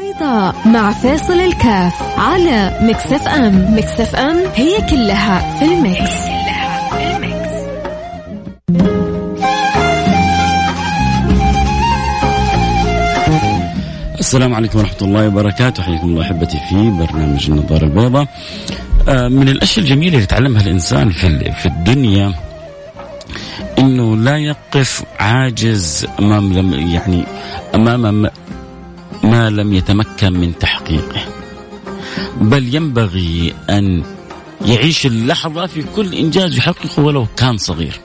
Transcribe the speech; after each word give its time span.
بيضاء 0.00 0.68
مع 0.68 0.92
فيصل 0.92 1.32
الكاف 1.32 2.18
على 2.18 2.78
Mix 2.82 3.28
FM 3.28 3.76
Mix 3.76 4.16
FM 4.16 4.36
هي 4.54 4.76
كلها 4.90 5.58
في 5.58 5.64
ال 5.64 5.76
Mix. 5.76 6.26
السلام 14.18 14.54
عليكم 14.54 14.78
ورحمة 14.78 14.96
الله 15.02 15.28
وبركاته. 15.28 15.82
حياكم 15.82 16.08
الله 16.08 16.22
أحبتي 16.22 16.58
في 16.68 16.90
برنامج 16.90 17.50
النظارة 17.50 17.84
البيضاء. 17.84 18.26
آه، 19.08 19.28
من 19.28 19.48
الأشياء 19.48 19.84
الجميلة 19.84 20.12
اللي 20.12 20.22
يتعلمها 20.22 20.62
الإنسان 20.62 21.10
في 21.10 21.52
في 21.52 21.66
الدنيا 21.66 22.34
إنه 23.78 24.16
لا 24.16 24.36
يقف 24.36 25.02
عاجز 25.20 26.06
أمام 26.18 26.72
يعني 26.72 27.24
أمام 27.74 28.30
ما 29.24 29.50
لم 29.50 29.72
يتمكن 29.72 30.32
من 30.32 30.58
تحقيقه 30.58 31.20
بل 32.40 32.74
ينبغي 32.74 33.54
أن 33.70 34.02
يعيش 34.66 35.06
اللحظة 35.06 35.66
في 35.66 35.84
كل 35.96 36.14
إنجاز 36.14 36.56
يحققه 36.56 37.02
ولو 37.02 37.26
كان 37.36 37.56
صغير 37.56 38.00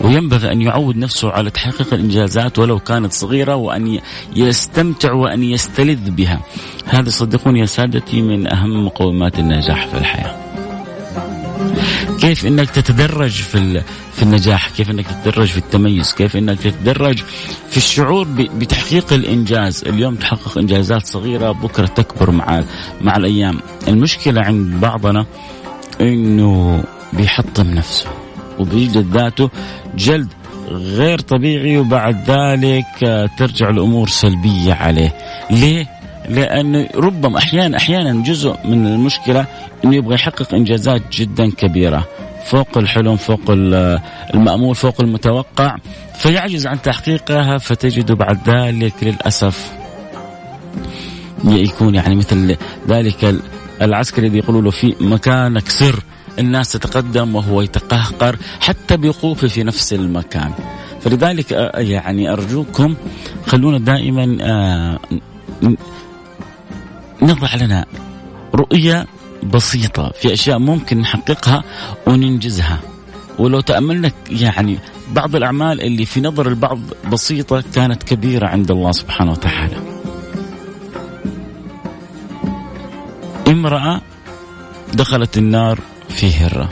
وينبغي 0.00 0.52
أن 0.52 0.62
يعود 0.62 0.96
نفسه 0.96 1.30
على 1.30 1.50
تحقيق 1.50 1.94
الإنجازات 1.94 2.58
ولو 2.58 2.78
كانت 2.78 3.12
صغيرة 3.12 3.54
وأن 3.54 3.98
يستمتع 4.36 5.12
وأن 5.12 5.42
يستلذ 5.42 6.10
بها. 6.10 6.40
هذا 6.86 7.10
صدقوني 7.10 7.60
يا 7.60 7.66
سادتي 7.66 8.22
من 8.22 8.52
أهم 8.52 8.86
مقومات 8.86 9.38
النجاح 9.38 9.86
في 9.86 9.98
الحياة. 9.98 10.45
كيف 12.20 12.46
إنك 12.46 12.70
تتدرج 12.70 13.30
في 13.30 13.82
في 14.12 14.22
النجاح، 14.22 14.70
كيف 14.70 14.90
إنك 14.90 15.06
تتدرج 15.06 15.46
في 15.46 15.58
التميز، 15.58 16.12
كيف 16.12 16.36
إنك 16.36 16.58
تتدرج 16.58 17.22
في 17.70 17.76
الشعور 17.76 18.26
بتحقيق 18.58 19.12
الإنجاز، 19.12 19.84
اليوم 19.86 20.14
تحقق 20.14 20.58
إنجازات 20.58 21.06
صغيرة 21.06 21.52
بكرة 21.52 21.86
تكبر 21.86 22.30
مع 22.30 22.64
مع 23.00 23.16
الأيام، 23.16 23.60
المشكلة 23.88 24.42
عند 24.44 24.80
بعضنا 24.80 25.26
إنه 26.00 26.84
بيحطم 27.12 27.70
نفسه 27.70 28.06
وبيجلد 28.58 29.16
ذاته 29.16 29.50
جلد 29.96 30.28
غير 30.70 31.18
طبيعي 31.18 31.78
وبعد 31.78 32.30
ذلك 32.30 33.28
ترجع 33.38 33.70
الأمور 33.70 34.08
سلبية 34.08 34.74
عليه، 34.74 35.14
ليه؟ 35.50 35.95
لأنه 36.28 36.88
ربما 36.94 37.38
أحيانا 37.38 37.76
أحيانا 37.76 38.22
جزء 38.22 38.56
من 38.64 38.86
المشكلة 38.86 39.46
إنه 39.84 39.96
يبغى 39.96 40.14
يحقق 40.14 40.54
إنجازات 40.54 41.02
جدا 41.12 41.50
كبيرة. 41.50 42.04
فوق 42.44 42.78
الحلم 42.78 43.16
فوق 43.16 43.40
المامول 44.34 44.74
فوق 44.74 45.00
المتوقع. 45.00 45.76
فيعجز 46.14 46.66
عن 46.66 46.82
تحقيقها 46.82 47.58
فتجد 47.58 48.12
بعد 48.12 48.50
ذلك 48.50 48.94
للأسف 49.02 49.72
يكون 51.44 51.94
يعني 51.94 52.16
مثل 52.16 52.56
ذلك 52.88 53.34
العسكري 53.82 54.26
الذي 54.26 54.38
يقولوا 54.38 54.62
له 54.62 54.70
في 54.70 54.94
مكانك 55.00 55.68
سر 55.68 56.02
الناس 56.38 56.72
تتقدم 56.72 57.34
وهو 57.34 57.62
يتقهقر 57.62 58.36
حتى 58.60 58.96
بوقوفه 58.96 59.48
في 59.48 59.62
نفس 59.62 59.92
المكان. 59.92 60.52
فلذلك 61.00 61.50
يعني 61.74 62.32
أرجوكم 62.32 62.94
خلونا 63.46 63.78
دائما 63.78 64.98
نضع 67.22 67.54
لنا 67.54 67.86
رؤية 68.54 69.06
بسيطة 69.42 70.10
في 70.10 70.32
أشياء 70.32 70.58
ممكن 70.58 70.98
نحققها 70.98 71.64
وننجزها. 72.06 72.80
ولو 73.38 73.60
تأملنا 73.60 74.10
يعني 74.30 74.78
بعض 75.12 75.36
الأعمال 75.36 75.80
اللي 75.80 76.04
في 76.04 76.20
نظر 76.20 76.48
البعض 76.48 76.78
بسيطة 77.12 77.64
كانت 77.74 78.02
كبيرة 78.02 78.48
عند 78.48 78.70
الله 78.70 78.92
سبحانه 78.92 79.32
وتعالى. 79.32 79.76
امرأة 83.48 84.00
دخلت 84.94 85.38
النار 85.38 85.80
في 86.08 86.32
هرة. 86.32 86.68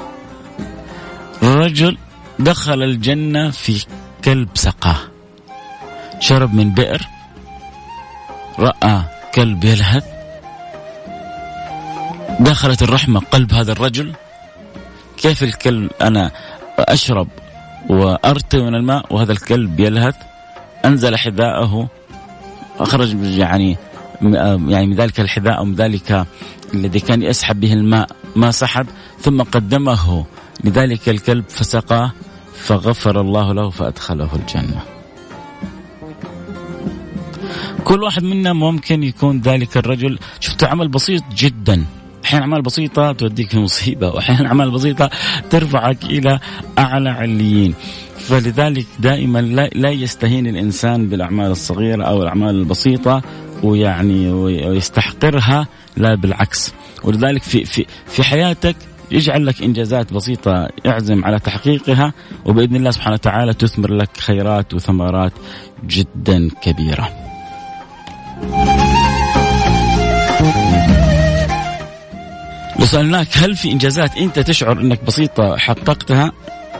رجل 1.42 1.98
دخل 2.38 2.82
الجنة 2.82 3.50
في 3.50 3.86
كلب 4.24 4.48
سقاه. 4.54 4.96
شرب 6.20 6.54
من 6.54 6.70
بئر 6.70 7.06
رأى 8.58 9.02
كلب 9.34 9.64
يلهث. 9.64 10.13
دخلت 12.40 12.82
الرحمة 12.82 13.20
قلب 13.20 13.52
هذا 13.52 13.72
الرجل. 13.72 14.12
كيف 15.16 15.42
الكلب 15.42 15.90
أنا 16.02 16.30
أشرب 16.78 17.28
وأرتوي 17.90 18.62
من 18.62 18.74
الماء 18.74 19.14
وهذا 19.14 19.32
الكلب 19.32 19.80
يلهث؟ 19.80 20.14
أنزل 20.84 21.16
حذاءه 21.16 21.88
أخرج 22.78 23.14
يعني 23.22 23.76
يعني 24.68 24.86
من 24.86 24.94
ذلك 24.94 25.20
الحذاء 25.20 25.58
أو 25.58 25.64
من 25.64 25.74
ذلك 25.74 26.26
الذي 26.74 27.00
كان 27.00 27.22
يسحب 27.22 27.60
به 27.60 27.72
الماء 27.72 28.08
ما 28.36 28.50
سحب 28.50 28.86
ثم 29.20 29.42
قدمه 29.42 30.24
لذلك 30.64 31.08
الكلب 31.08 31.44
فسقاه 31.48 32.12
فغفر 32.54 33.20
الله 33.20 33.54
له 33.54 33.70
فأدخله 33.70 34.30
الجنة. 34.34 34.82
كل 37.84 38.02
واحد 38.02 38.22
منا 38.22 38.52
ممكن 38.52 39.02
يكون 39.02 39.40
ذلك 39.40 39.76
الرجل. 39.76 40.18
شفت 40.40 40.64
عمل 40.64 40.88
بسيط 40.88 41.22
جدا. 41.36 41.84
أحيانا 42.24 42.44
أعمال 42.44 42.62
بسيطة 42.62 43.12
توديك 43.12 43.50
في 43.50 43.58
مصيبه 43.58 44.08
وأحيانا 44.08 44.48
أعمال 44.48 44.70
بسيطة 44.70 45.10
ترفعك 45.50 46.04
إلى 46.04 46.38
أعلى 46.78 47.10
عليين 47.10 47.74
فلذلك 48.18 48.86
دائما 48.98 49.38
لا, 49.38 49.70
لا 49.74 49.90
يستهين 49.90 50.46
الإنسان 50.46 51.08
بالأعمال 51.08 51.50
الصغيرة 51.50 52.04
أو 52.04 52.22
الأعمال 52.22 52.54
البسيطة 52.54 53.22
ويعني 53.62 54.32
ويستحقرها 54.32 55.66
لا 55.96 56.14
بالعكس 56.14 56.72
ولذلك 57.04 57.42
في 57.42 57.64
في 57.64 57.86
في 58.06 58.22
حياتك 58.22 58.76
يجعل 59.10 59.46
لك 59.46 59.62
إنجازات 59.62 60.12
بسيطة 60.12 60.68
اعزم 60.86 61.24
على 61.24 61.38
تحقيقها 61.38 62.12
وبإذن 62.44 62.76
الله 62.76 62.90
سبحانه 62.90 63.14
وتعالى 63.14 63.54
تثمر 63.54 63.92
لك 63.94 64.16
خيرات 64.16 64.74
وثمرات 64.74 65.32
جدا 65.86 66.48
كبيرة. 66.62 67.08
لو 72.84 72.90
سالناك 72.90 73.28
هل 73.32 73.56
في 73.56 73.72
إنجازات 73.72 74.16
أنت 74.16 74.38
تشعر 74.38 74.80
أنك 74.80 75.04
بسيطة؟ 75.04 75.56
حققتها؟ 75.56 76.32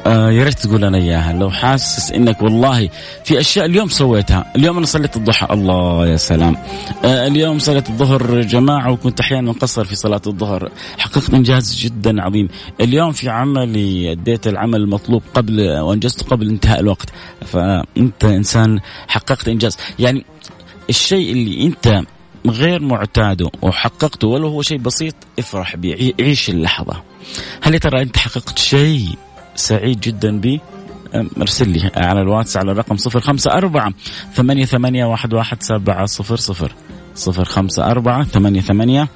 آه 0.06 0.31
يا 0.31 0.44
ريت 0.44 0.59
تقول 0.59 0.82
لنا 0.82 0.98
إياها. 0.98 1.32
لو 1.32 1.50
حاسس 1.50 2.10
إنك 2.10 2.42
والله 2.42 2.88
في 3.25 3.41
أشياء 3.41 3.66
اليوم 3.66 3.88
سويتها. 3.88 4.53
اليوم 4.56 4.76
أنا 4.76 4.87
صليت 4.87 5.16
الضحى. 5.16 5.47
الله 5.50 6.06
يا 6.06 6.16
سلام. 6.16 6.56
آه 7.04 7.26
اليوم 7.26 7.59
صليت 7.59 7.88
الظهر 7.91 8.41
جماعة 8.41 8.92
وكنت 8.92 9.20
أحيانا 9.20 9.50
مقصر 9.50 9.84
في 9.84 9.94
صلاة 9.94 10.20
الظهر. 10.26 10.70
حققت 10.98 11.34
إنجاز 11.34 11.76
جدا 11.76 12.22
عظيم. 12.22 12.48
اليوم 12.81 13.12
في 13.12 13.28
عملي 13.28 14.12
أديت 14.12 14.47
العمل 14.47 14.81
المطلوب 14.81 15.22
قبل 15.34 15.60
وانجزته 15.71 16.26
قبل 16.26 16.48
انتهاء 16.48 16.81
الوقت. 16.81 17.09
فأنت 17.47 18.25
إنسان 18.25 18.81
حققت 19.09 19.48
إنجاز. 19.48 19.78
يعني 19.98 20.25
الشيء 20.91 21.32
اللي 21.32 21.66
أنت 21.66 22.03
غير 22.47 22.82
معتاده 22.82 23.50
وحققته 23.62 24.28
ولو 24.28 24.49
هو 24.49 24.62
شيء 24.62 24.78
بسيط 24.78 25.15
افرح 25.38 25.77
به 25.77 26.12
عيش 26.21 26.50
اللحظة. 26.50 27.03
هل 27.62 27.78
ترى 27.78 28.03
أنت 28.03 28.16
حققت 28.16 28.59
شيء 28.59 29.09
سعيد 29.55 30.00
جدا 30.00 30.41
به 30.41 30.60
ارسل 31.15 31.69
لي 31.69 31.91
على 31.97 32.21
الواتس 32.21 32.56
على 32.56 32.72
الرقم 32.72 32.97
صفر 32.97 33.21
خمسة 33.21 33.53
أربعة 33.53 33.93
ثمانية 34.33 34.65
ثمانية 34.65 35.04
واحد 35.04 35.34
واحد 35.34 35.62
سبعة 35.62 36.06
صفر 36.06 36.37
صفر 36.37 36.72
صفر 37.15 37.44
خمسة 37.44 37.87
أربعة 37.87 38.25
ثمانية 38.25 38.60
ثمانية 38.60 39.09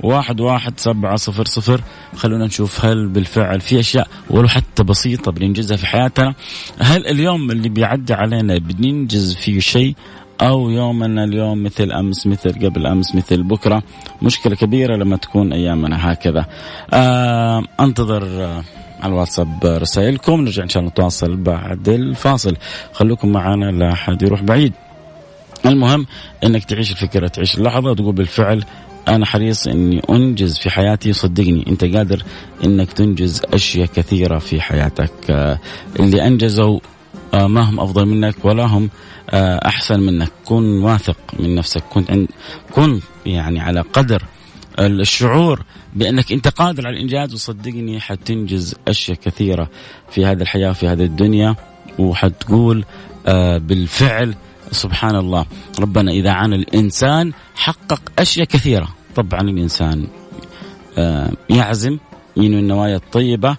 واحد 0.00 0.40
واحد 0.40 0.80
سبعة 0.80 1.16
صفر 1.16 1.44
صفر. 1.44 1.80
خلونا 2.16 2.46
نشوف 2.46 2.84
هل 2.84 3.08
بالفعل 3.08 3.60
في 3.60 3.80
أشياء 3.80 4.08
ولو 4.30 4.48
حتى 4.48 4.82
بسيطة 4.82 5.32
بننجزها 5.32 5.76
في 5.76 5.86
حياتنا. 5.86 6.34
هل 6.78 7.06
اليوم 7.06 7.50
اللي 7.50 7.68
بيعدي 7.68 8.14
علينا 8.14 8.58
بننجز 8.58 9.34
فيه 9.34 9.60
شيء؟ 9.60 9.94
أو 10.40 10.70
يومنا 10.70 11.24
اليوم 11.24 11.62
مثل 11.62 11.92
أمس 11.92 12.26
مثل 12.26 12.52
قبل 12.66 12.86
أمس 12.86 13.14
مثل 13.14 13.42
بكرة. 13.42 13.82
مشكلة 14.22 14.56
كبيرة 14.56 14.96
لما 14.96 15.16
تكون 15.16 15.52
أيامنا 15.52 16.12
هكذا. 16.12 16.46
آه 16.92 17.62
أنتظر 17.80 18.22
آه 18.22 18.64
على 19.00 19.12
الواتساب 19.12 19.64
رسائلكم. 19.64 20.40
نرجع 20.40 20.62
إن 20.62 20.68
شاء 20.68 20.80
الله 20.80 20.92
نتواصل 20.92 21.36
بعد 21.36 21.88
الفاصل. 21.88 22.56
خلوكم 22.92 23.28
معنا 23.32 23.70
لا 23.70 23.94
حد 23.94 24.22
يروح 24.22 24.42
بعيد. 24.42 24.72
المهم 25.66 26.06
إنك 26.44 26.64
تعيش 26.64 26.90
الفكرة 26.90 27.28
تعيش 27.28 27.58
اللحظة 27.58 27.90
وتقول 27.90 28.14
بالفعل 28.14 28.64
أنا 29.08 29.26
حريص 29.26 29.66
إني 29.66 30.02
أنجز 30.10 30.58
في 30.58 30.70
حياتي. 30.70 31.12
صدقني 31.12 31.64
أنت 31.68 31.84
قادر 31.84 32.22
إنك 32.64 32.92
تنجز 32.92 33.42
أشياء 33.54 33.86
كثيرة 33.86 34.38
في 34.38 34.60
حياتك. 34.60 35.12
آه، 35.30 35.58
اللي 36.00 36.26
أنجزوا 36.26 36.80
آه، 37.34 37.46
ما 37.46 37.60
هم 37.60 37.80
أفضل 37.80 38.06
منك 38.06 38.44
ولا 38.44 38.64
هم 38.64 38.84
آه، 38.84 38.88
أحسن 39.32 40.00
منك 40.00 40.30
كن 40.44 40.82
واثق 40.82 41.16
من 41.40 41.54
نفسك. 41.54 41.82
كن 41.90 42.04
عند 42.08 42.28
كن 42.72 43.00
يعني 43.26 43.60
على 43.60 43.80
قدر 43.80 44.22
الشعور 44.78 45.62
بأنك 45.94 46.32
أنت 46.32 46.48
قادر 46.48 46.86
على 46.86 46.96
الإنجاز. 46.96 47.34
وصدقني 47.34 48.00
حتنجز 48.00 48.74
أشياء 48.88 49.16
كثيرة 49.16 49.70
في 50.10 50.26
هذه 50.26 50.42
الحياة 50.42 50.72
في 50.72 50.88
هذه 50.88 51.04
الدنيا 51.04 51.56
وحتقول 51.98 52.84
آه، 53.26 53.58
بالفعل 53.58 54.34
سبحان 54.70 55.16
الله. 55.16 55.46
ربنا 55.80 56.12
إذا 56.12 56.30
عانى 56.30 56.54
الإنسان 56.56 57.32
حقق 57.54 58.00
أشياء 58.18 58.46
كثيرة. 58.46 58.88
طبعا 59.16 59.40
الإنسان 59.40 60.06
آه، 60.98 61.30
يعزم 61.50 61.98
ينوي 62.36 62.60
النوايا 62.60 62.96
الطيبة 62.96 63.50
آه، 63.50 63.56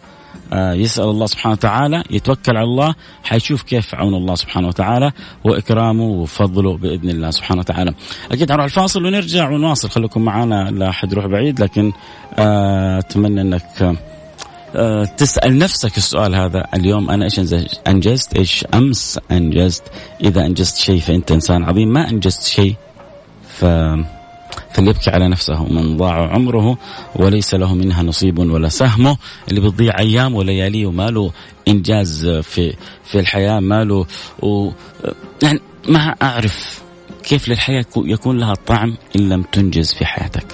يسأل 0.54 1.04
الله 1.04 1.26
سبحانه 1.26 1.54
وتعالى 1.54 2.04
يتوكل 2.12 2.58
على 2.58 2.64
الله 2.64 2.96
حيشوف 3.24 3.64
كيف 3.64 3.96
عون 3.96 4.14
الله 4.14 4.36
سبحانه 4.36 4.68
وتعالى 4.68 5.12
وإكرامه 5.44 6.04
وفضله 6.04 6.78
بإذن 6.78 7.10
الله 7.10 7.32
سبحانه 7.32 7.60
وتعالى. 7.60 7.94
أكيد 8.32 8.52
هنروح 8.52 8.66
الفاصل 8.66 9.06
ونرجع 9.06 9.50
ونواصل. 9.50 9.90
خليكم 9.90 10.22
معنا 10.22 10.72
لا 10.72 10.90
أحد 10.90 11.12
يروح 11.12 11.26
بعيد 11.26 11.60
لكن 11.60 11.92
آه، 12.40 13.00
أتمنى 13.00 13.42
أنك 13.42 13.98
تسأل 15.18 15.58
نفسك 15.58 15.98
السؤال 15.98 16.36
هذا 16.36 16.68
اليوم. 16.74 17.10
أنا 17.10 17.26
إيش 17.26 17.40
أنجزت؟ 17.88 18.36
إيش 18.36 18.66
أمس 18.74 19.20
أنجزت؟ 19.32 19.84
إذا 20.24 20.46
أنجزت 20.46 20.78
شيء 20.78 21.00
فأنت 21.00 21.32
إنسان 21.32 21.64
عظيم. 21.64 21.94
ما 21.94 22.10
أنجزت 22.10 22.44
شيء 22.44 22.76
ف 23.48 23.66
فليبكي 24.76 25.10
على 25.10 25.28
نفسه 25.28 25.64
من 25.64 25.98
ضاع 25.98 26.34
عمره 26.34 26.78
وليس 27.16 27.56
له 27.56 27.74
منها 27.74 28.04
نصيب 28.04 28.40
ولا 28.40 28.70
سهمه 28.70 29.18
اللي 29.50 29.62
بتضيع 29.62 30.00
أيام 30.00 30.36
ولياليه 30.36 30.86
وما 30.86 31.10
له 31.10 31.32
إنجاز 31.68 32.28
في 32.28 32.76
في 33.04 33.20
الحياة 33.20 33.60
ما 33.60 33.84
له 33.84 34.06
و 34.42 34.72
يعني 35.44 35.60
ما 35.90 36.16
أعرف 36.22 36.84
كيف 37.24 37.50
للحياة 37.50 37.86
يكون 37.98 38.38
لها 38.38 38.54
طعم 38.68 38.98
إن 39.16 39.30
لم 39.30 39.44
تنجز 39.44 39.94
في 39.94 40.06
حياتك. 40.06 40.46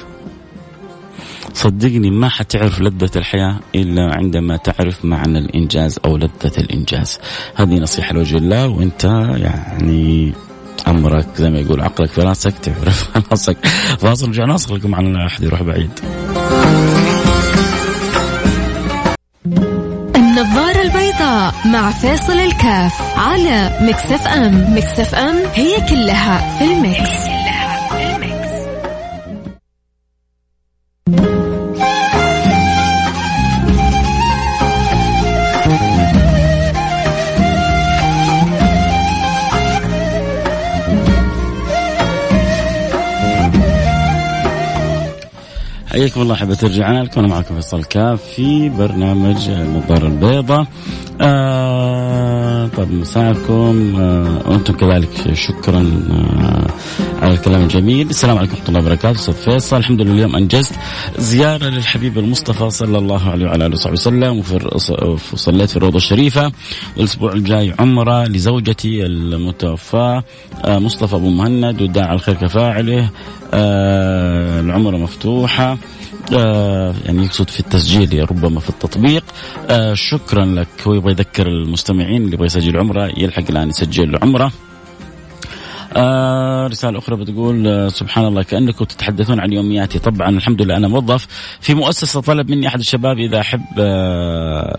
صدقني 1.53 2.09
ما 2.09 2.29
حتعرف 2.29 2.81
لذة 2.81 3.11
الحياة 3.15 3.59
إلا 3.75 4.15
عندما 4.15 4.57
تعرف 4.57 5.05
معنى 5.05 5.39
الإنجاز 5.39 5.99
أو 6.05 6.17
لذة 6.17 6.57
الإنجاز 6.57 7.19
هذه 7.55 7.79
نصيحة 7.79 8.13
لوجه 8.13 8.37
الله 8.37 8.67
وأنت 8.67 9.03
يعني 9.37 10.33
امرك 10.87 11.27
زي 11.35 11.49
ما 11.49 11.59
يقول 11.59 11.81
عقلك 11.81 12.09
في 12.09 12.21
راسك 12.21 12.53
تعرف 12.57 13.09
راسك. 13.31 13.57
فاصل 13.99 14.29
رجع 14.29 14.45
ناصر 14.45 14.75
لكم 14.75 14.95
عن 14.95 15.15
أحد 15.15 15.43
يروح 15.43 15.63
بعيد. 15.63 15.99
النظارة 20.15 20.81
البيضاء 20.81 21.53
مع 21.65 21.91
فيصل 21.91 22.39
الكاف 22.39 23.17
على 23.17 23.79
Mix 23.81 24.27
FM. 24.27 24.75
Mix 24.77 25.15
FM 25.15 25.35
هي 25.53 25.81
كلها 25.89 26.57
في 26.57 26.73
ال 26.73 26.87
Mix. 26.87 27.40
حياكم 45.91 46.21
الله 46.21 46.33
احبة 46.35 46.57
رجعنا 46.63 47.03
لكم. 47.03 47.29
معكم 47.29 47.55
فيصل 47.55 47.83
كاف 47.83 48.21
في 48.23 48.69
برنامج 48.69 49.49
النظارة 49.49 50.07
البيضاء. 50.07 50.65
آه 51.21 52.67
طيب 52.67 52.93
مساكم 52.93 53.95
آه 53.99 54.49
وأنتم 54.49 54.73
كذلك 54.73 55.33
شكرا 55.33 55.79
آه 56.11 56.67
على 57.21 57.33
الكلام 57.33 57.61
الجميل. 57.61 58.09
السلام 58.09 58.37
عليكم 58.37 58.53
ورحمة 58.53 58.69
الله 58.69 58.79
وبركاته 58.79 59.19
أستاذ 59.19 59.33
فيصل. 59.33 59.77
الحمد 59.77 60.01
لله 60.01 60.13
اليوم 60.13 60.35
أنجزت 60.35 60.73
زيارة 61.19 61.65
للحبيب 61.65 62.17
المصطفى 62.17 62.69
صلى 62.69 62.97
الله 62.97 63.29
عليه 63.29 63.45
وعلى 63.45 63.65
آله 63.65 63.73
وصحبه 63.73 63.93
وسلم 63.93 64.43
وصليت 65.33 65.69
في 65.69 65.77
الروضة 65.77 65.97
الشريفة. 65.97 66.51
والاسبوع 66.97 67.33
الجاي 67.33 67.73
عمرة 67.79 68.25
لزوجتي 68.25 69.05
المتوفاة 69.05 70.23
آه 70.65 70.79
مصطفى 70.79 71.15
أبو 71.15 71.29
مهند 71.29 71.97
على 71.97 72.13
الخير 72.15 72.35
كفاعله. 72.35 73.09
آه 73.53 74.59
العمرة 74.59 74.97
مفتوحة. 74.97 75.71
آه 75.71 75.77
يعني 77.05 77.25
يقصد 77.25 77.49
في 77.49 77.59
التسجيل 77.59 78.31
ربما 78.31 78.59
في 78.59 78.69
التطبيق. 78.69 79.23
آه 79.69 79.93
شكرا 79.93 80.45
لك. 80.45 80.67
هو 80.87 80.93
يبغى 80.93 81.11
يذكر 81.11 81.47
المستمعين 81.47 82.21
اللي 82.21 82.33
يبغى 82.33 82.45
يسجل 82.45 82.77
عمره 82.77 83.11
يلحق 83.17 83.43
الآن 83.49 83.69
يسجل 83.69 84.17
عمره. 84.21 84.51
آه 85.93 86.67
رسالة 86.67 86.99
أخرى 86.99 87.15
بتقول 87.15 87.67
آه 87.67 87.87
سبحان 87.87 88.25
الله 88.25 88.43
كأنكم 88.43 88.85
تتحدثون 88.85 89.39
عن 89.39 89.53
يومياتي. 89.53 89.99
طبعا 89.99 90.29
الحمد 90.29 90.61
لله 90.61 90.77
أنا 90.77 90.87
موظف 90.87 91.27
في 91.61 91.73
مؤسسة 91.73 92.21
طلب 92.21 92.51
مني 92.51 92.67
أحد 92.67 92.79
الشباب 92.79 93.17
إذا 93.17 93.39
أحب 93.39 93.65
آه 93.79 94.77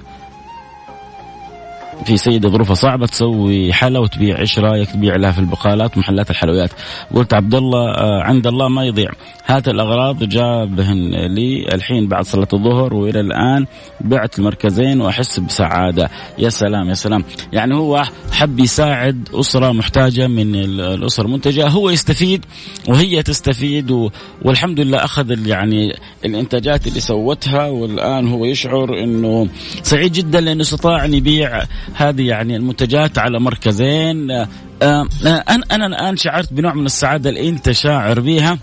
في 2.04 2.16
سيدة 2.16 2.48
ظروفها 2.48 2.74
صعبة 2.74 3.06
تسوي 3.06 3.72
حلا 3.72 3.98
وتبيع 3.98 4.38
إيش 4.38 4.58
رايك 4.58 4.90
تبيع 4.90 5.16
لها 5.16 5.30
في 5.30 5.38
البقالات 5.38 5.96
ومحلات 5.96 6.30
الحلويات. 6.30 6.70
قلت 7.14 7.34
عبد 7.34 7.54
الله 7.54 7.90
آه 7.90 8.22
عند 8.22 8.46
الله 8.46 8.68
ما 8.68 8.84
يضيع. 8.84 9.10
هات 9.46 9.68
الأغراض 9.68 10.24
جابهن 10.24 11.10
لي 11.34 11.66
الحين 11.74 12.08
بعد 12.08 12.24
صلاة 12.24 12.48
الظهر 12.52 12.94
وإلى 12.94 13.20
الآن 13.20 13.66
بعت 14.00 14.38
المركزين 14.38 15.00
وأحس 15.00 15.40
بسعادة. 15.40 16.10
يا 16.38 16.48
سلام 16.48 16.88
يا 16.88 16.94
سلام. 16.94 17.24
يعني 17.52 17.74
هو 17.74 18.04
حب 18.32 18.58
يساعد 18.58 19.28
أسرة 19.34 19.72
محتاجة 19.72 20.26
من 20.26 20.54
الأسر 20.54 21.24
المنتجة 21.24 21.68
هو 21.68 21.90
يستفيد 21.90 22.44
وهي 22.88 23.22
تستفيد 23.22 24.10
والحمد 24.42 24.80
لله 24.80 25.04
أخذ 25.04 25.46
يعني 25.46 25.96
الإنتاجات 26.24 26.86
اللي 26.86 27.00
سوتها 27.00 27.66
والآن 27.66 28.28
هو 28.28 28.44
يشعر 28.44 28.98
إنه 28.98 29.48
سعيد 29.82 30.12
جدا 30.12 30.40
لأنه 30.40 30.60
استطاع 30.60 31.04
أن 31.04 31.14
يبيع 31.14 31.62
هذه 31.94 32.22
يعني 32.22 32.56
المنتجات 32.56 33.18
على 33.18 33.40
مركزين. 33.40 34.30
آه، 34.30 34.48
آه، 34.82 35.06
أنا 35.24 35.64
أنا 35.70 35.86
الآن 35.86 36.16
شعرت 36.16 36.52
بنوع 36.52 36.74
من 36.74 36.86
السعادة 36.86 37.30
اللي 37.30 37.48
أنت 37.48 37.70
شاعر 37.70 38.20
بيها. 38.20 38.58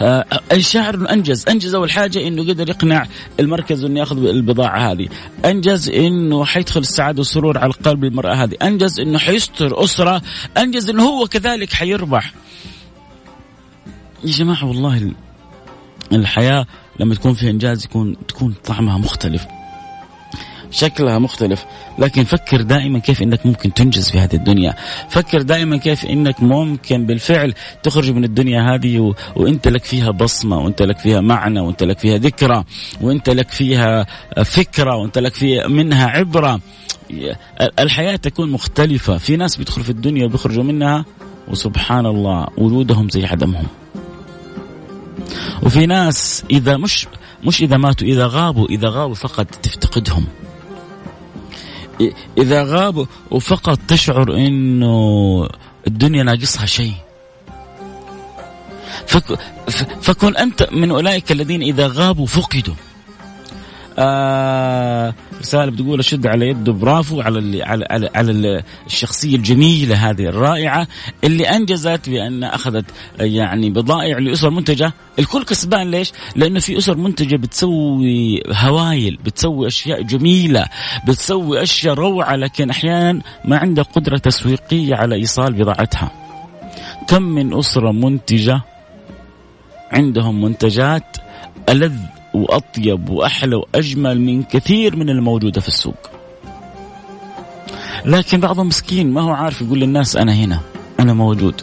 آه 0.00 0.24
الشاعر 0.52 1.10
أنجز، 1.10 1.48
أنجز 1.48 1.74
أول 1.74 1.90
حاجة 1.90 2.28
إنه 2.28 2.42
قدر 2.42 2.68
يقنع 2.68 3.06
المركز 3.40 3.84
إنه 3.84 4.00
يأخذ 4.00 4.26
البضاعة 4.26 4.92
هذه، 4.92 5.08
أنجز 5.44 5.90
إنه 5.90 6.44
حيدخل 6.44 6.80
السعادة 6.80 7.18
والسرور 7.18 7.58
على 7.58 7.72
قلب 7.72 8.04
المرأة 8.04 8.34
هذه، 8.34 8.54
أنجز 8.62 9.00
إنه 9.00 9.18
حيستر 9.18 9.84
أسرة، 9.84 10.22
أنجز 10.56 10.90
إنه 10.90 11.02
هو 11.02 11.26
كذلك 11.26 11.72
حيربح. 11.72 12.32
يا 14.24 14.30
جماعة 14.32 14.64
والله 14.64 15.12
الحياة 16.12 16.66
لما 17.00 17.14
تكون 17.14 17.34
فيها 17.34 17.50
إنجاز 17.50 17.84
يكون 17.84 18.16
تكون 18.28 18.54
طعمها 18.64 18.98
مختلف. 18.98 19.46
شكلها 20.70 21.18
مختلف. 21.18 21.64
لكن 21.98 22.24
فكر 22.24 22.62
دائما 22.62 22.98
كيف 22.98 23.22
إنك 23.22 23.46
ممكن 23.46 23.74
تنجز 23.74 24.10
في 24.10 24.18
هذه 24.18 24.34
الدنيا. 24.34 24.74
فكر 25.08 25.42
دائما 25.42 25.76
كيف 25.76 26.06
إنك 26.06 26.42
ممكن 26.42 27.06
بالفعل 27.06 27.54
تخرج 27.82 28.10
من 28.10 28.24
الدنيا 28.24 28.74
هذه 28.74 28.98
و... 28.98 29.14
وإنت 29.36 29.68
لك 29.68 29.84
فيها 29.84 30.10
بصمة 30.10 30.58
وإنت 30.58 30.82
لك 30.82 30.98
فيها 30.98 31.20
معنى 31.20 31.60
وإنت 31.60 31.82
لك 31.82 31.98
فيها 31.98 32.18
ذكرى 32.18 32.64
وإنت 33.00 33.30
لك 33.30 33.50
فيها 33.50 34.06
فكرة 34.44 34.96
وإنت 34.96 35.18
لك 35.18 35.34
فيها 35.34 35.68
منها 35.68 36.06
عبرة. 36.06 36.60
الحياة 37.78 38.16
تكون 38.16 38.50
مختلفة. 38.50 39.18
في 39.18 39.36
ناس 39.36 39.56
بيدخلوا 39.56 39.84
في 39.84 39.90
الدنيا 39.90 40.24
وبيخرجوا 40.24 40.64
منها 40.64 41.04
وسبحان 41.48 42.06
الله 42.06 42.46
وجودهم 42.58 43.08
زي 43.08 43.26
عدمهم. 43.26 43.66
وفي 45.62 45.86
ناس 45.86 46.44
إذا 46.50 46.76
مش 46.76 47.06
مش 47.44 47.62
إذا 47.62 47.76
ماتوا 47.76 48.06
إذا 48.06 48.26
غابوا 48.26 48.66
إذا 48.68 48.88
غابوا 48.88 49.14
فقط 49.14 49.46
تفتقدهم. 49.46 50.24
إذا 52.38 52.62
غاب 52.62 53.06
وفقط 53.30 53.78
تشعر 53.88 54.34
إنه 54.34 55.48
الدنيا 55.86 56.22
ناقصها 56.22 56.66
شيء. 56.66 56.94
فك 59.06 59.38
فكن 60.00 60.36
أنت 60.36 60.68
من 60.72 60.90
أولئك 60.90 61.32
الذين 61.32 61.62
إذا 61.62 61.86
غابوا 61.86 62.26
فقدوا. 62.26 62.74
آه 63.98 65.14
رسالة 65.40 65.70
بتقول 65.70 65.98
أشد 65.98 66.26
على 66.26 66.48
يده 66.48 66.72
برافو 66.72 67.20
على 67.20 67.38
اللي 67.38 67.62
على 67.62 67.86
على, 67.90 68.10
على 68.14 68.62
الشخصية 68.86 69.36
الجميلة 69.36 70.10
هذه 70.10 70.26
الرائعة 70.26 70.88
اللي 71.24 71.44
أنجزت 71.48 72.08
بأن 72.08 72.44
أخذت 72.44 72.84
يعني 73.20 73.70
بضائع 73.70 74.18
لأسر 74.18 74.50
منتجة 74.50 74.92
الكل 75.18 75.44
كسبان 75.44 75.90
ليش؟ 75.90 76.12
لأنه 76.36 76.60
في 76.60 76.78
أسر 76.78 76.96
منتجة 76.96 77.36
بتسوي 77.36 78.42
هوايل 78.52 79.18
بتسوي 79.24 79.66
أشياء 79.66 80.02
جميلة 80.02 80.66
بتسوي 81.08 81.62
أشياء 81.62 81.94
روعة 81.94 82.36
لكن 82.36 82.70
أحيانا 82.70 83.22
ما 83.44 83.58
عندها 83.58 83.84
قدرة 83.84 84.18
تسويقية 84.18 84.94
على 84.94 85.14
إيصال 85.14 85.52
بضاعتها 85.52 86.10
كم 87.08 87.22
من 87.22 87.58
أسرة 87.58 87.92
منتجة 87.92 88.60
عندهم 89.92 90.42
منتجات 90.42 91.16
ألذ 91.68 92.17
وأطيب 92.38 93.08
وأحلى 93.08 93.56
وأجمل 93.56 94.20
من 94.20 94.42
كثير 94.42 94.96
من 94.96 95.10
الموجودة 95.10 95.60
في 95.60 95.68
السوق. 95.68 96.10
لكن 98.04 98.40
بعضهم 98.40 98.66
مسكين 98.66 99.12
ما 99.12 99.20
هو 99.20 99.30
عارف 99.30 99.62
يقول 99.62 99.78
للناس 99.80 100.16
أنا 100.16 100.34
هنا 100.34 100.60
أنا 101.00 101.12
موجود. 101.12 101.62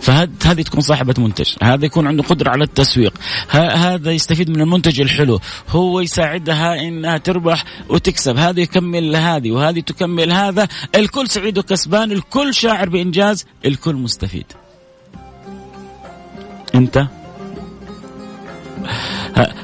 فهذه 0.00 0.62
تكون 0.62 0.80
صاحبة 0.80 1.14
منتج 1.18 1.54
هذا 1.62 1.84
يكون 1.84 2.06
عنده 2.06 2.22
قدرة 2.22 2.50
على 2.50 2.64
التسويق 2.64 3.14
هذا 3.50 4.10
يستفيد 4.10 4.50
من 4.50 4.60
المنتج 4.60 5.00
الحلو 5.00 5.40
هو 5.68 6.00
يساعدها 6.00 6.80
إنها 6.80 7.18
تربح 7.18 7.64
وتكسب 7.88 8.36
هذا 8.36 8.60
يكمل 8.60 9.16
هذه 9.16 9.50
وهذه 9.50 9.80
تكمل 9.80 10.32
هذا 10.32 10.68
الكل 10.94 11.28
سعيد 11.28 11.58
وكسبان 11.58 12.12
الكل 12.12 12.54
شاعر 12.54 12.88
بإنجاز 12.88 13.46
الكل 13.64 13.94
مستفيد 13.94 14.46
أنت 16.74 17.06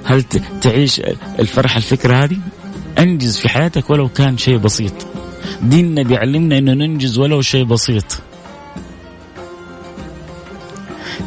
هل 0.05 0.23
تعيش 0.61 1.01
الفرحة 1.39 1.77
الفكرة 1.77 2.25
هذه؟ 2.25 2.39
أنجز 2.99 3.39
في 3.39 3.49
حياتك 3.49 3.91
ولو 3.91 4.09
كان 4.09 4.39
شيء 4.39 4.57
بسيط. 4.57 4.93
ديننا 5.63 6.03
بيعلمنا 6.03 6.59
إنه 6.59 6.73
ننجز 6.73 7.19
ولو 7.19 7.43
شيء 7.43 7.65
بسيط. 7.65 8.05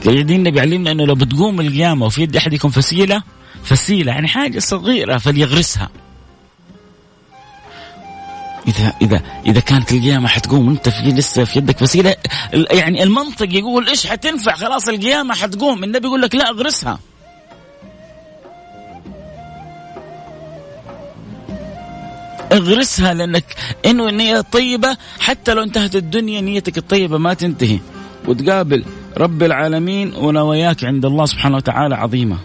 ديننا 0.06 0.50
بيعلمنا 0.50 0.92
إنه 0.92 1.06
لو 1.06 1.16
بتقوم 1.16 1.62
القيامة 1.62 2.06
وفي 2.06 2.22
يد 2.22 2.36
أحدكم 2.36 2.70
فسيلة 2.70 3.24
فسيلة 3.64 4.12
يعني 4.12 4.28
حاجة 4.28 4.60
صغيرة 4.60 5.18
فليغرسها. 5.18 5.90
إذا 8.68 8.94
إذا 9.02 9.22
إذا 9.46 9.60
كانت 9.60 9.92
القيامة 9.92 10.28
حتقوم 10.28 10.68
وأنت 10.68 10.90
في 10.90 11.02
لسه 11.02 11.44
في 11.44 11.60
يدك 11.60 11.78
فسيلة 11.78 12.16
يعني 12.54 13.04
المنطق 13.04 13.56
يقول 13.56 13.88
إيش 13.88 14.08
حتنفع؟ 14.08 14.56
خلاص 14.56 14.88
القيامة 14.88 15.34
حتقوم. 15.34 15.84
النبي 15.84 16.08
يقول 16.08 16.22
لك 16.22 16.36
لا 16.36 16.50
اغرسها. 16.50 17.00
اغرسها 22.52 23.14
لأنك 23.14 23.56
إنه 23.86 24.10
النية 24.10 24.42
طيبة. 24.42 24.98
حتى 25.20 25.54
لو 25.54 25.64
انتهت 25.64 25.96
الدنيا 25.96 26.42
نيتك 26.42 26.78
الطيبة 26.78 27.18
ما 27.18 27.34
تنتهي. 27.34 27.80
وتقابل 28.28 28.86
رب 29.18 29.44
العالمين 29.44 30.16
ونواياك 30.16 30.84
عند 30.84 31.06
الله 31.06 31.26
سبحانه 31.26 31.56
وتعالى 31.56 31.96
عظيمة. 31.96 32.38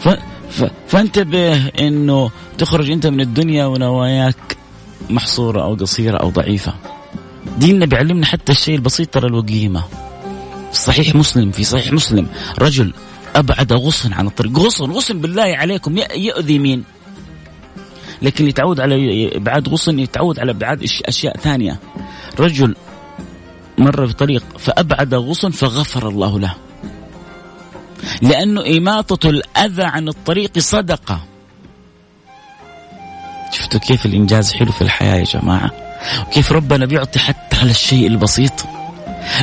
ف... 0.00 0.08
ف... 0.50 0.64
فانتبه 0.88 1.68
إنه 1.68 2.30
تخرج 2.58 2.90
أنت 2.90 3.06
من 3.06 3.20
الدنيا 3.20 3.66
ونواياك 3.66 4.56
محصورة 5.10 5.62
أو 5.62 5.74
قصيرة 5.74 6.16
أو 6.16 6.30
ضعيفة. 6.30 6.74
ديننا 7.58 7.86
بيعلمنا 7.86 8.26
حتى 8.26 8.52
الشيء 8.52 8.74
البسيط 8.74 9.14
ترى 9.14 9.28
له 9.28 9.42
قيمة 9.42 9.82
صحيح 10.72 11.14
مسلم 11.14 11.50
في 11.50 11.64
صحيح 11.64 11.92
مسلم. 11.92 12.26
رجل 12.58 12.92
أبعد 13.36 13.72
غصن 13.72 14.12
عن 14.12 14.26
الطريق. 14.26 14.58
غصن 14.58 14.90
غصن 14.90 15.20
بالله 15.20 15.56
عليكم. 15.56 15.96
يؤذي 16.16 16.58
مين؟ 16.58 16.84
لكن 18.22 18.48
يتعود 18.48 18.80
على 18.80 19.30
ابعاد 19.36 19.68
غصن 19.68 19.98
يتعود 19.98 20.38
على 20.38 20.50
ابعاد 20.50 20.86
أشياء 21.08 21.36
ثانية. 21.36 21.80
رجل 22.40 22.74
مر 23.78 24.06
في 24.06 24.12
طريق 24.12 24.44
فأبعد 24.58 25.14
غصن 25.14 25.50
فغفر 25.50 26.08
الله 26.08 26.40
له. 26.40 26.54
لأنه 28.22 28.60
إماطة 28.78 29.28
الأذى 29.28 29.82
عن 29.82 30.08
الطريق 30.08 30.58
صدقة. 30.58 31.20
شفتوا 33.52 33.80
كيف 33.80 34.06
الإنجاز 34.06 34.52
حلو 34.52 34.72
في 34.72 34.82
الحياة 34.82 35.16
يا 35.16 35.24
جماعة؟ 35.24 35.70
وكيف 36.26 36.52
ربنا 36.52 36.86
بيعطي 36.86 37.18
حتى 37.18 37.56
على 37.56 37.70
الشيء 37.70 38.06
البسيط. 38.06 38.52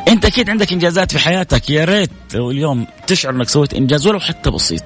أنت 0.07 0.25
أكيد 0.25 0.49
عندك 0.49 0.73
إنجازات 0.73 1.11
في 1.11 1.19
حياتك 1.19 1.69
يا 1.69 1.85
ريت. 1.85 2.11
لو 2.33 2.51
اليوم 2.51 2.87
تشعر 3.07 3.33
انك 3.33 3.49
سويت 3.49 3.73
إنجاز 3.73 4.07
ولو 4.07 4.19
حتى 4.19 4.51
بسيط. 4.51 4.83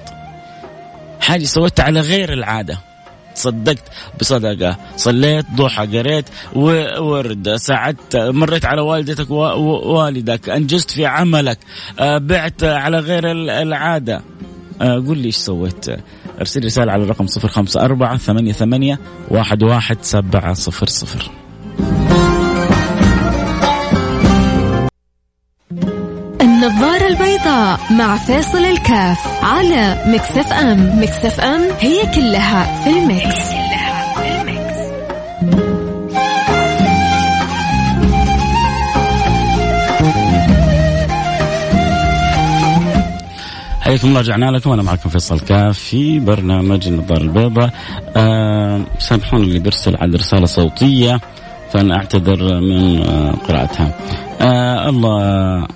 حاجة 1.20 1.44
سويتها 1.44 1.84
على 1.84 2.00
غير 2.00 2.32
العادة. 2.32 2.78
صدقت 3.34 3.84
بصدقة. 4.20 4.76
صليت 4.96 5.46
ضحى 5.54 5.98
قريت 5.98 6.24
ورد 6.98 7.56
ساعدت 7.56 8.16
مريت 8.16 8.64
على 8.64 8.80
والدتك 8.80 9.30
ووالدك 9.30 10.48
أنجزت 10.48 10.90
في 10.90 11.06
عملك. 11.06 11.58
آه، 11.98 12.18
بعت 12.18 12.64
على 12.64 12.98
غير 12.98 13.32
العادة. 13.62 14.22
آه، 14.82 14.94
قل 14.94 15.18
لي 15.18 15.26
إيش 15.26 15.36
سويت. 15.36 15.86
أرسل 16.40 16.64
رسالة 16.64 16.92
على 16.92 17.02
الرقم 17.02 17.26
054 17.26 18.18
88 18.18 18.98
11700 19.30 21.47
النظارة 26.68 27.06
البيضاء 27.06 27.80
مع 27.90 28.16
فيصل 28.16 28.58
الكاف 28.64 29.44
على 29.44 30.02
Mix 30.06 30.52
FM. 30.52 31.02
Mix 31.02 31.40
FM 31.40 31.60
هي 31.80 32.06
كلها 32.14 32.84
في 32.84 32.90
ال 32.90 33.02
Mix, 33.02 33.48
حياكم 43.80 44.08
الله 44.08 44.20
رجعنا 44.20 44.50
لكم. 44.50 44.70
أنا 44.70 44.82
معكم 44.82 45.08
فيصل 45.10 45.40
كاف 45.40 45.78
في 45.78 46.20
برنامج 46.20 46.86
النظاره 46.88 47.22
البيضاء. 47.22 47.70
أه 48.16 48.80
سامحوني 48.98 49.44
اللي 49.44 49.58
بيرسل 49.58 49.96
على 49.96 50.16
رساله 50.16 50.46
صوتية 50.46 51.20
فأنا 51.72 51.96
أعتذر 51.96 52.60
من 52.60 53.02
آه، 53.02 53.30
قراءتها. 53.48 53.94
أه 54.40 54.88
الله 54.88 55.66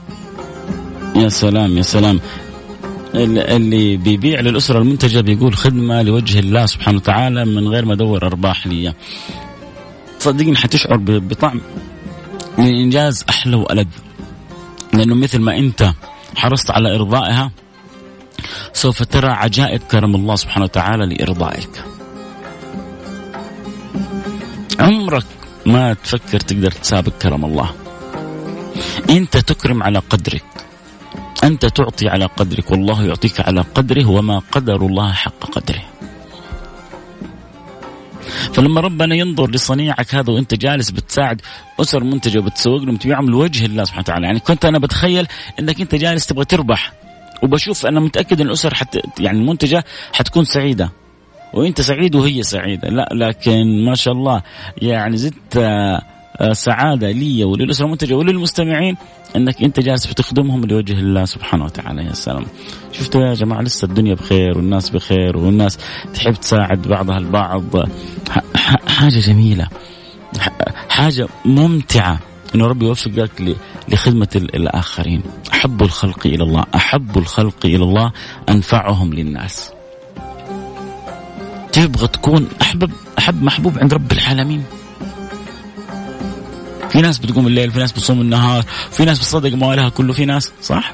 يا 1.16 1.28
سلام 1.28 1.76
يا 1.76 1.82
سلام. 1.82 2.20
اللي 3.14 3.96
بيبيع 3.96 4.40
للأسرة 4.40 4.78
المنتجة 4.78 5.20
بيقول 5.20 5.56
خدمة 5.56 6.02
لوجه 6.02 6.38
الله 6.38 6.66
سبحانه 6.66 6.96
وتعالى 6.96 7.44
من 7.44 7.68
غير 7.68 7.84
ما 7.84 7.92
أدور 7.92 8.26
أرباح 8.26 8.66
لي 8.66 8.94
صدقني 10.18 10.56
حتشعر 10.56 10.96
بطعم 10.96 11.60
الإنجاز 12.58 13.24
أحلى 13.28 13.56
وألذ. 13.56 13.88
لأنه 14.92 15.14
مثل 15.14 15.40
ما 15.40 15.56
أنت 15.56 15.92
حرصت 16.36 16.70
على 16.70 16.94
إرضائها 16.94 17.50
سوف 18.72 19.02
ترى 19.02 19.28
عجائب 19.28 19.80
كرم 19.80 20.14
الله 20.14 20.36
سبحانه 20.36 20.64
وتعالى 20.64 21.06
لإرضائك. 21.06 21.84
عمرك 24.80 25.26
ما 25.66 25.94
تفكر 25.94 26.40
تقدر 26.40 26.70
تسابق 26.70 27.12
كرم 27.22 27.44
الله. 27.44 27.70
أنت 29.10 29.36
تكرم 29.36 29.82
على 29.82 29.98
قدرك. 29.98 30.44
أنت 31.44 31.66
تعطي 31.66 32.08
على 32.08 32.24
قدرك 32.24 32.70
والله 32.70 33.04
يعطيك 33.04 33.40
على 33.40 33.60
قدره 33.60 34.10
وما 34.10 34.38
قدر 34.52 34.86
الله 34.86 35.12
حق 35.12 35.44
قدره. 35.52 35.82
فلما 38.54 38.80
ربنا 38.80 39.14
ينظر 39.14 39.50
لصنيعك 39.50 40.14
هذا 40.14 40.32
وأنت 40.32 40.54
جالس 40.54 40.90
بتساعد 40.90 41.40
أسر 41.80 42.04
منتجه 42.04 42.38
وبتسوق 42.38 42.82
لهم 42.82 42.96
تبيعهم 42.96 43.30
لوجه 43.30 43.66
الله 43.66 43.84
سبحانه 43.84 44.02
وتعالى، 44.02 44.26
يعني 44.26 44.40
كنت 44.40 44.64
أنا 44.64 44.78
بتخيل 44.78 45.26
إنك 45.60 45.80
أنت 45.80 45.94
جالس 45.94 46.26
تبغى 46.26 46.44
تربح 46.44 46.92
وبشوف 47.42 47.86
أنا 47.86 48.00
متأكد 48.00 48.40
إن 48.40 48.46
الأسر 48.46 48.74
حت 48.74 48.98
يعني 49.20 49.38
المنتجة 49.38 49.84
حتكون 50.12 50.44
سعيدة. 50.44 50.90
وأنت 51.54 51.80
سعيد 51.80 52.14
وهي 52.14 52.42
سعيدة، 52.42 52.88
لا 52.88 53.08
لكن 53.12 53.84
ما 53.84 53.94
شاء 53.94 54.14
الله 54.14 54.42
يعني 54.82 55.16
زدت 55.16 55.56
سعادة 56.52 57.10
لي 57.10 57.44
وللأسرة 57.44 57.84
المنتجه 57.86 58.14
وللمستمعين 58.14 58.96
أنك 59.36 59.62
أنت 59.62 59.80
جالس 59.80 60.06
بتخدمهم 60.06 60.64
لوجه 60.64 60.92
الله 60.92 61.24
سبحانه 61.24 61.64
وتعالى. 61.64 62.04
يا 62.04 62.12
سلام. 62.12 62.44
شفتوا 62.92 63.22
يا 63.22 63.34
جماعة 63.34 63.62
لسه 63.62 63.84
الدنيا 63.84 64.14
بخير 64.14 64.58
والناس 64.58 64.90
بخير 64.90 65.36
والناس 65.36 65.78
تحب 66.14 66.34
تساعد 66.34 66.82
بعضها 66.82 67.18
البعض. 67.18 67.62
حاجة 68.86 69.18
جميلة. 69.18 69.68
حاجة 70.88 71.28
ممتعة. 71.44 72.20
إنه 72.54 72.66
ربي 72.66 72.86
يوفقك 72.86 73.56
لخدمة 73.88 74.28
الآخرين. 74.34 75.22
أحب 75.52 75.82
الخلق 75.82 76.26
إلى 76.26 76.44
الله. 76.44 76.64
أحب 76.74 77.18
الخلق 77.18 77.66
إلى 77.66 77.84
الله. 77.84 78.12
أنفعهم 78.48 79.14
للناس. 79.14 79.72
تبغى 81.72 82.08
تكون 82.08 82.48
احبب 82.62 82.90
أحب 83.18 83.42
محبوب 83.42 83.78
عند 83.78 83.94
رب 83.94 84.12
العالمين. 84.12 84.64
في 86.92 87.00
ناس 87.00 87.18
بتقوم 87.18 87.46
الليل 87.46 87.70
في 87.70 87.78
ناس 87.78 87.92
بتصوم 87.92 88.20
النهار 88.20 88.62
في 88.90 89.04
ناس 89.04 89.18
بتصدق 89.18 89.54
موالها 89.54 89.88
كله 89.88 90.12
في 90.12 90.24
ناس 90.24 90.52
صح؟ 90.62 90.92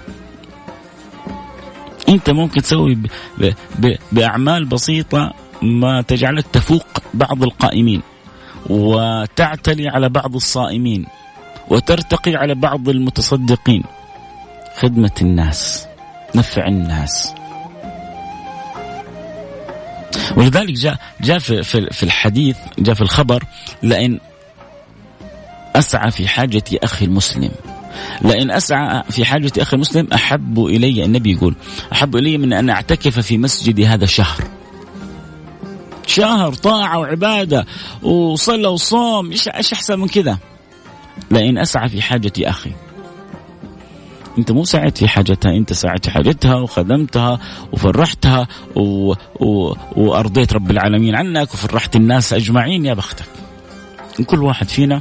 أنت 2.09 2.31
ممكن 2.31 2.63
تسوي 2.63 2.95
ب 2.95 3.07
ب 3.39 3.53
ب 3.79 3.97
بأعمال 4.13 4.65
بسيطة 4.65 5.35
ما 5.63 6.03
تجعلك 6.03 6.47
تفوق 6.53 6.87
بعض 7.15 7.43
القائمين 7.43 8.03
وتعتلي 8.67 9.89
على 9.89 10.09
بعض 10.09 10.35
الصائمين 10.35 11.07
وترتقي 11.69 12.35
على 12.35 12.55
بعض 12.55 12.89
المتصدقين. 12.89 13.85
خدمة 14.79 15.11
الناس 15.23 15.87
نفع 16.35 16.67
الناس. 16.67 17.35
ولذلك 20.37 20.73
جاء 20.73 20.99
جاء 21.21 21.39
في 21.39 21.63
في 21.91 22.03
الحديث 22.03 22.57
جاء 22.79 22.95
في 22.95 23.03
الخبر 23.03 23.45
لئن 23.83 24.21
أسعى 25.77 26.11
في 26.11 26.29
حاجة 26.29 26.63
أخي 26.75 27.05
المسلم. 27.05 27.51
لئن 28.23 28.51
أسعى 28.51 29.03
في 29.11 29.25
حاجة 29.25 29.53
أخي 29.59 29.77
المسلم 29.77 30.09
أحب 30.15 30.65
إلي 30.65 31.05
النبي 31.05 31.33
يقول 31.33 31.55
أحب 31.93 32.17
إلي 32.17 32.39
من 32.39 32.53
أن 32.53 32.71
أعتكف 32.71 33.19
في 33.19 33.39
مسجدي 33.39 33.87
هذا 33.87 34.07
شهر. 34.07 34.45
شهر 36.07 36.55
طاعة 36.55 36.99
وعبادة 36.99 37.67
وصلى 38.03 38.69
وصوم 38.69 39.31
إيش 39.31 39.49
أحسن 39.49 39.99
من 39.99 40.09
كذا؟ 40.09 40.39
لئن 41.31 41.59
أسعى 41.59 41.89
في 41.89 42.03
حاجة 42.03 42.33
أخي. 42.39 42.73
أنت 44.39 44.53
مو 44.53 44.65
سعيت 44.65 44.99
في 44.99 45.09
حاجتها 45.09 45.53
أنت 45.57 45.73
سعيت 45.73 46.05
في 46.05 46.11
حاجتها 46.11 46.55
وخدمتها 46.55 47.39
وفرحتها 47.73 48.49
و... 48.77 49.13
و... 49.41 49.75
وأرضيت 49.97 50.53
رب 50.53 50.71
العالمين 50.71 51.15
عنك 51.17 51.55
وفرحت 51.55 51.97
الناس 51.97 52.33
أجمعين 52.33 52.85
يا 52.85 52.95
بختك. 52.95 53.38
كل 54.25 54.43
واحد 54.43 54.69
فينا 54.69 55.01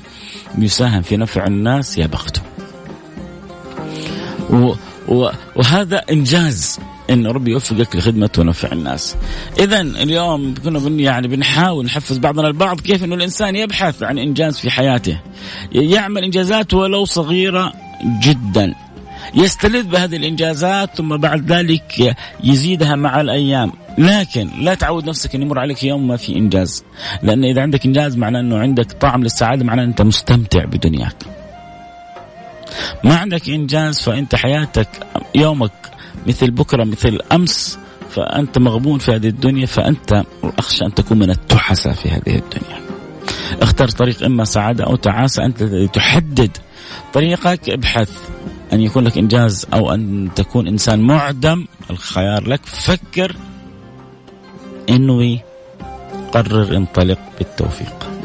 يساهم 0.58 1.02
في 1.02 1.18
نفع 1.18 1.46
الناس 1.46 1.98
يا 1.98 2.08
بخته 2.08 2.42
و... 4.50 4.74
و... 5.08 5.30
وهذا 5.56 5.98
إنجاز 6.12 6.80
إن 7.10 7.28
ربي 7.28 7.52
يوفقك 7.52 7.96
لخدمة 7.96 8.30
ونفع 8.38 8.72
الناس. 8.72 9.16
اذا 9.60 9.82
اليوم 9.82 10.54
كنا 10.64 10.80
بن 10.80 11.00
يعني 11.00 11.28
بنحاول 11.28 11.86
نحفز 11.86 12.18
بعضنا 12.18 12.48
البعض 12.48 12.80
كيف 12.80 13.04
إنه 13.04 13.16
الإنسان 13.16 13.56
يبحث 13.56 14.04
عن 14.04 14.18
إنجاز 14.18 14.60
في 14.60 14.70
حياته. 14.70 15.20
يعمل 15.72 16.24
إنجازات 16.24 16.74
ولو 16.74 17.06
صغيرة 17.06 17.74
جدا. 18.24 18.76
يستلذ 19.36 19.84
بهذه 19.84 20.16
الإنجازات 20.16 20.96
ثم 20.96 21.18
بعد 21.18 21.52
ذلك 21.52 22.16
يزيدها 22.44 22.96
مع 22.96 23.22
الأيام 23.22 23.72
لكن 23.98 24.50
لا 24.60 24.74
تعود 24.74 25.10
نفسك 25.10 25.36
ان 25.36 25.42
يمر 25.42 25.60
عليك 25.60 25.84
يوم 25.84 26.08
ما 26.08 26.18
في 26.18 26.36
إنجاز. 26.36 26.84
لأن 27.24 27.44
إذا 27.44 27.62
عندك 27.62 27.86
إنجاز 27.86 28.18
معناه 28.18 28.40
إنه 28.40 28.58
عندك 28.58 28.92
طعم 28.92 29.24
للسعادة 29.24 29.66
معناه 29.66 29.84
إنت 29.84 30.02
مستمتع 30.02 30.66
بدنياك. 30.66 31.16
ما 33.04 33.16
عندك 33.16 33.50
إنجاز 33.50 34.02
فأنت 34.02 34.36
حياتك 34.36 34.88
يومك 35.36 35.72
مثل 36.28 36.52
بكرة 36.52 36.84
مثل 36.84 37.20
أمس 37.32 37.80
فأنت 38.10 38.58
مغبون 38.58 39.00
في 39.00 39.12
هذه 39.12 39.28
الدنيا 39.28 39.66
فأنت 39.66 40.24
أخشى 40.44 40.86
أن 40.86 40.94
تكون 40.94 41.20
من 41.20 41.30
التحسه 41.30 41.92
في 41.92 42.10
هذه 42.10 42.36
الدنيا. 42.36 42.82
اختر 43.62 43.88
طريق 43.90 44.24
إما 44.24 44.46
سعادة 44.46 44.84
أو 44.84 44.96
تعاسة 44.96 45.46
أنت 45.46 45.64
تحدد 45.94 46.58
طريقك. 47.14 47.70
ابحث 47.70 48.12
أن 48.74 48.82
يكون 48.82 49.04
لك 49.04 49.18
إنجاز 49.18 49.68
أو 49.74 49.94
أن 49.94 50.30
تكون 50.36 50.68
إنسان 50.68 51.00
معدم 51.00 51.66
الخيار 51.90 52.48
لك. 52.48 52.66
فكر 52.66 53.36
إنوي 54.90 55.40
قرر 56.32 56.78
انطلق 56.78 57.20
بالتوفيق. 57.38 58.17